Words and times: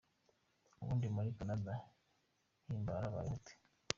Ubundi 0.81 1.05
muri 1.15 1.35
Canada 1.37 1.73
Himbara 2.65 3.05
abayeho 3.09 3.35
ate? 3.39 3.53